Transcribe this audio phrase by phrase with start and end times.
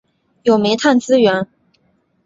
[0.41, 1.47] 有煤炭资源。